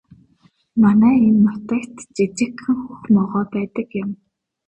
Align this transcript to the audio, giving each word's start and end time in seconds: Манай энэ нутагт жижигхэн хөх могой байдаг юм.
Манай 0.81 1.15
энэ 1.27 1.39
нутагт 1.45 1.95
жижигхэн 2.15 2.77
хөх 2.85 3.01
могой 3.15 3.45
байдаг 3.53 3.89
юм. 4.03 4.11